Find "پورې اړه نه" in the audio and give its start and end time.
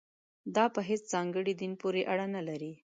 1.81-2.41